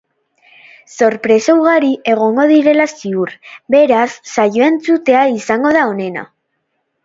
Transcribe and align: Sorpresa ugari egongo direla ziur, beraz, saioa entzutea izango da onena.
Sorpresa 0.93 1.55
ugari 1.59 1.91
egongo 2.15 2.47
direla 2.53 2.89
ziur, 3.01 3.35
beraz, 3.77 4.09
saioa 4.37 4.73
entzutea 4.73 5.25
izango 5.39 5.79
da 5.81 5.89
onena. 5.95 6.29